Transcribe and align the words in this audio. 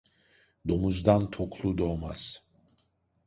Domuzdan 0.67 1.23
toklu 1.31 1.77
doğmaz. 1.77 2.23